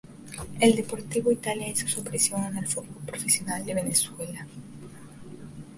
[0.59, 4.47] El Deportivo Italia hizo su aparición en el fútbol profesional de Venezuela.